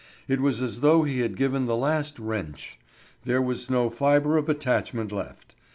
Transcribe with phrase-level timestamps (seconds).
[0.27, 2.79] It was as though he had given the last wrench;
[3.23, 5.53] there was no fibre of attachment left.